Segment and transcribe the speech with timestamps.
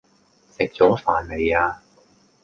[0.57, 1.83] 食左飯未呀